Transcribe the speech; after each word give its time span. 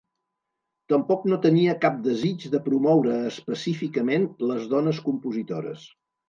Tampoc 0.93 1.27
no 1.33 1.37
tenia 1.43 1.75
cap 1.83 1.99
desig 2.07 2.45
de 2.55 2.61
promoure 2.69 3.19
específicament 3.33 4.27
les 4.53 4.67
dones 4.73 5.05
compositores. 5.11 5.87